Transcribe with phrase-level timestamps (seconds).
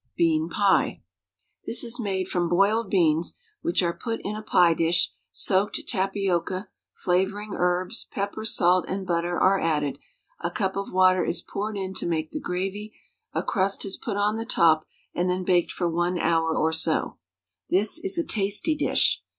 [0.17, 1.03] BEAN PIE.
[1.67, 6.69] This is made from boiled beans, which are put in a pie dish, soaked tapioca,
[6.91, 9.99] flavouring herbs, pepper, salt, and butter are added,
[10.39, 12.95] a cup of water is poured in to make the gravy,
[13.33, 17.19] a crust is put on the top, and then baked for 1 hour or so.
[17.69, 19.21] This is a tasty dish.